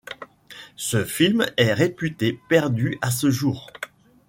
[0.77, 3.67] Ce film est réputé perdu à ce jour.